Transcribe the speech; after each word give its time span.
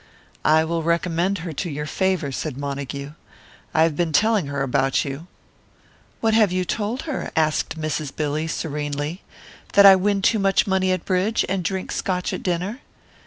"I 0.43 0.63
will 0.65 0.81
recommend 0.81 1.37
her 1.45 1.53
to 1.53 1.69
your 1.69 1.85
favour," 1.85 2.31
said 2.31 2.57
Montague. 2.57 3.11
"I 3.71 3.83
have 3.83 3.95
been 3.95 4.11
telling 4.11 4.47
her 4.47 4.63
about 4.63 5.05
you." 5.05 5.27
"What 6.21 6.33
have 6.33 6.51
you 6.51 6.65
told 6.65 7.03
her?" 7.03 7.29
asked 7.35 7.79
Mrs. 7.79 8.11
Billy, 8.15 8.47
serenely, 8.47 9.21
"that 9.73 9.85
I 9.85 9.95
win 9.95 10.23
too 10.23 10.39
much 10.39 10.65
money 10.65 10.91
at 10.91 11.05
bridge, 11.05 11.45
and 11.47 11.63
drink 11.63 11.91
Scotch 11.91 12.33
at 12.33 12.41
dinner?" 12.41 12.79